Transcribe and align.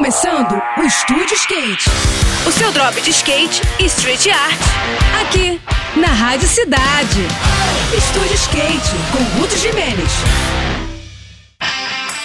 começando 0.00 0.58
o 0.78 0.82
Estúdio 0.82 1.34
Skate. 1.34 1.90
O 2.48 2.50
seu 2.50 2.72
drop 2.72 2.98
de 3.02 3.10
skate 3.10 3.60
e 3.78 3.84
street 3.84 4.28
art. 4.28 4.58
Aqui, 5.20 5.60
na 5.94 6.06
Rádio 6.06 6.48
Cidade. 6.48 7.20
Estúdio 7.94 8.34
Skate, 8.34 8.96
com 9.12 9.38
Ruth 9.38 9.54
Jimenez. 9.58 10.10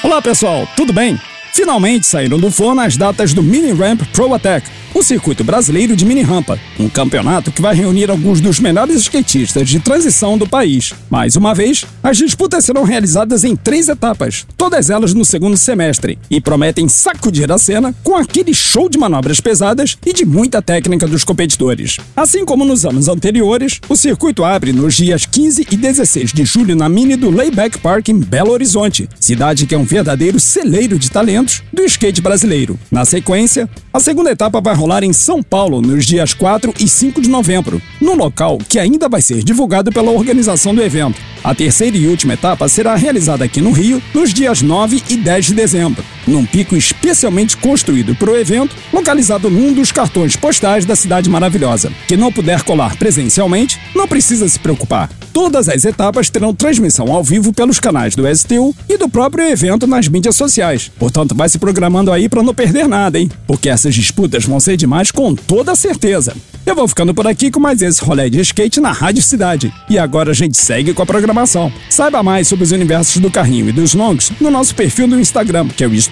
Olá 0.02 0.22
pessoal, 0.22 0.66
tudo 0.78 0.94
bem? 0.94 1.20
Finalmente 1.52 2.08
saíram 2.08 2.40
do 2.40 2.50
forno 2.50 2.80
as 2.80 2.96
datas 2.96 3.34
do 3.34 3.44
Mini 3.44 3.74
Ramp 3.74 4.04
Pro 4.14 4.34
Attack, 4.34 4.66
o 4.96 5.04
circuito 5.04 5.44
brasileiro 5.44 5.94
de 5.94 6.06
mini 6.06 6.22
rampa, 6.22 6.58
um 6.80 6.88
campeonato 6.88 7.52
que 7.52 7.62
vai 7.62 7.76
reunir 7.76 8.10
alguns 8.10 8.40
dos 8.40 8.62
melhores 8.62 8.96
skatistas 9.02 9.68
de 9.68 9.78
transição 9.78 10.38
do 10.38 10.48
país. 10.48 10.94
Mais 11.10 11.36
uma 11.36 11.54
vez, 11.54 11.86
as 12.02 12.16
disputas 12.16 12.64
serão 12.64 12.84
realizadas 12.84 13.44
em 13.44 13.58
três 13.58 13.90
etapas, 13.90 14.48
todas 14.56 14.90
elas 14.90 15.14
no 15.14 15.26
segundo 15.26 15.58
semestre, 15.58 16.18
e 16.32 16.40
prometem 16.40 16.88
sacudir 16.88 17.52
a 17.52 17.58
cena 17.58 17.94
com 18.06 18.16
aquele 18.16 18.54
show 18.54 18.88
de 18.88 18.98
manobras 18.98 19.42
pesadas 19.42 19.98
e 20.06 20.14
de 20.14 20.26
muita 20.26 20.62
técnica 20.62 21.06
dos 21.06 21.26
competidores. 21.26 21.98
Assim 22.16 22.46
como 22.46 22.64
nos 22.64 22.86
anos 22.86 23.10
anteriores, 23.10 23.82
o 23.90 23.98
circuito 23.98 24.46
abre 24.46 24.72
nos 24.72 24.96
dias 24.96 25.26
15 25.26 25.68
e 25.70 25.76
16 25.76 26.32
de 26.32 26.46
julho 26.46 26.74
na 26.74 26.88
mini 26.88 27.18
do 27.18 27.30
Layback 27.30 27.80
Park 27.80 28.08
em 28.08 28.18
Belo 28.18 28.52
Horizonte, 28.52 29.10
cidade 29.20 29.66
que 29.66 29.76
é 29.76 29.78
um 29.78 29.84
verdadeiro 29.84 30.40
celeiro 30.40 30.98
de 30.98 31.12
talentos 31.12 31.62
do 31.74 31.84
skate 31.84 32.22
brasileiro. 32.22 32.80
Na 32.90 33.04
sequência, 33.04 33.70
a 33.92 34.00
segunda 34.00 34.32
etapa 34.32 34.62
vai 34.62 34.74
rolar 34.74 34.85
em 35.04 35.12
São 35.12 35.42
Paulo 35.42 35.82
nos 35.82 36.06
dias 36.06 36.34
4 36.34 36.74
e 36.80 36.88
5 36.88 37.22
de 37.22 37.30
novembro, 37.30 37.82
no 38.00 38.14
local 38.14 38.58
que 38.58 38.78
ainda 38.78 39.10
vai 39.10 39.22
ser 39.22 39.44
divulgado 39.44 39.92
pela 39.92 40.12
organização 40.12 40.74
do 40.74 40.82
evento. 40.82 41.20
A 41.44 41.54
terceira 41.54 41.98
e 41.98 42.08
última 42.08 42.34
etapa 42.34 42.68
será 42.68 42.96
realizada 42.96 43.44
aqui 43.44 43.60
no 43.60 43.72
Rio 43.72 44.02
nos 44.14 44.34
dias 44.34 44.62
9 44.62 45.04
e 45.10 45.18
10 45.18 45.46
de 45.46 45.54
dezembro, 45.54 46.04
num 46.28 46.46
pico 46.46 46.76
especialmente 46.76 47.58
construído 47.58 48.16
para 48.16 48.32
o 48.32 48.38
evento, 48.38 48.76
localizado 48.92 49.50
num 49.50 49.74
dos 49.74 49.92
cartões 49.92 50.36
postais 50.36 50.86
da 50.86 50.96
cidade 50.96 51.30
maravilhosa. 51.30 51.92
Quem 52.08 52.18
não 52.18 52.32
puder 52.32 52.64
colar 52.64 52.96
presencialmente, 52.96 53.80
não 53.96 54.08
precisa 54.08 54.48
se 54.48 54.60
preocupar. 54.60 55.10
Todas 55.34 55.68
as 55.68 55.84
etapas 55.84 56.30
terão 56.30 56.56
transmissão 56.56 57.12
ao 57.12 57.22
vivo 57.22 57.52
pelos 57.52 57.80
canais 57.80 58.16
do 58.16 58.24
STU 58.34 58.74
e 58.88 58.98
do 58.98 59.10
próprio 59.10 59.46
evento 59.46 59.86
nas 59.86 60.08
mídias 60.08 60.36
sociais. 60.36 60.90
Portanto, 60.98 61.36
vai 61.36 61.50
se 61.50 61.60
programando 61.60 62.12
aí 62.12 62.30
para 62.30 62.42
não 62.42 62.54
perder 62.54 62.88
nada, 62.88 63.20
hein? 63.20 63.30
Porque 63.46 63.68
essas 63.68 63.94
disputas 63.94 64.46
vão 64.46 64.60
ser 64.62 64.78
demais 64.78 65.12
com 65.12 65.36
toda 65.36 65.76
certeza. 65.76 66.34
Eu 66.66 66.74
vou 66.74 66.88
ficando 66.88 67.14
por 67.14 67.28
aqui 67.28 67.52
com 67.52 67.60
mais 67.60 67.82
esse 67.82 68.04
rolê 68.04 68.28
de 68.28 68.40
skate 68.40 68.80
na 68.80 68.92
Rádio 68.92 69.22
Cidade. 69.22 69.72
E 69.88 70.00
agora 70.00 70.32
a 70.32 70.34
gente 70.34 70.58
segue 70.58 70.94
com 70.94 71.04
a 71.04 71.06
programação. 71.06 71.72
Saiba 71.92 72.24
mais 72.24 72.48
sobre 72.48 72.64
os 72.64 72.72
universos 72.72 73.22
do 73.22 73.30
carrinho 73.30 73.70
e 73.70 73.72
dos 73.72 73.94
longs 73.94 74.32
no 74.42 74.50
nosso 74.50 74.74
perfil 74.74 75.08
do 75.08 75.20
Instagram, 75.20 75.68
que 75.68 75.84
é 75.84 75.88
o 75.88 75.94